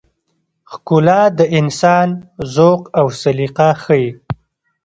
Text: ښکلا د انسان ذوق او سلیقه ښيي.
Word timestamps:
ښکلا 0.71 1.21
د 1.39 1.39
انسان 1.59 2.07
ذوق 2.53 2.81
او 2.99 3.05
سلیقه 3.21 3.69
ښيي. 3.83 4.07